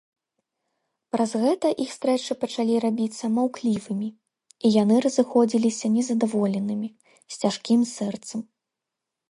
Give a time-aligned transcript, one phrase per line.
[1.15, 6.87] Праз гэта іх стрэчы пачалі рабіцца маўклівымі, і яны разыходзіліся нездаволенымі,
[7.35, 8.39] з цяжкім сэрцам.